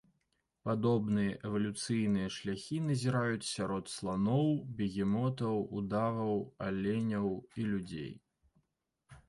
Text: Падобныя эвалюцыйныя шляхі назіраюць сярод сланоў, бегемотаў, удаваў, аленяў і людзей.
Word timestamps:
Падобныя 0.67 1.33
эвалюцыйныя 1.49 2.29
шляхі 2.37 2.79
назіраюць 2.87 3.51
сярод 3.51 3.93
сланоў, 3.97 4.49
бегемотаў, 4.81 5.63
удаваў, 5.81 6.43
аленяў 6.69 7.31
і 7.59 7.71
людзей. 7.71 8.13